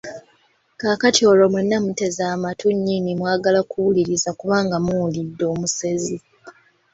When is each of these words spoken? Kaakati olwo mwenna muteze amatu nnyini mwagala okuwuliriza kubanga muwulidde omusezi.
Kaakati 0.79 1.21
olwo 1.31 1.47
mwenna 1.53 1.77
muteze 1.85 2.21
amatu 2.35 2.65
nnyini 2.75 3.11
mwagala 3.19 3.57
okuwuliriza 3.63 4.29
kubanga 4.39 4.75
muwulidde 4.85 5.43
omusezi. 5.53 6.17